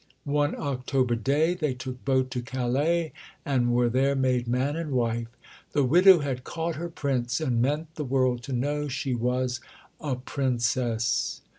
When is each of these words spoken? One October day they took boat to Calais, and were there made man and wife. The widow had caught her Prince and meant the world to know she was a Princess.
One 0.25 0.55
October 0.55 1.13
day 1.13 1.53
they 1.53 1.75
took 1.75 2.03
boat 2.05 2.31
to 2.31 2.41
Calais, 2.41 3.13
and 3.45 3.71
were 3.71 3.87
there 3.87 4.15
made 4.15 4.47
man 4.47 4.75
and 4.75 4.89
wife. 4.93 5.27
The 5.73 5.83
widow 5.83 6.21
had 6.21 6.43
caught 6.43 6.77
her 6.77 6.89
Prince 6.89 7.39
and 7.39 7.61
meant 7.61 7.93
the 7.93 8.03
world 8.03 8.41
to 8.45 8.51
know 8.51 8.87
she 8.87 9.13
was 9.13 9.59
a 9.99 10.15
Princess. 10.15 11.41